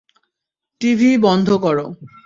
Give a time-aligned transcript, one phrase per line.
[0.81, 1.77] TV বন্ধ কর।